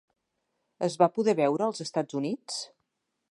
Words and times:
Es 0.87 0.95
va 1.01 1.09
poder 1.17 1.37
veure 1.41 1.67
als 1.67 1.85
Estats 1.87 2.19
Units? 2.23 2.59